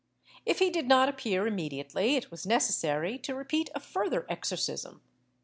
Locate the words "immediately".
1.45-2.15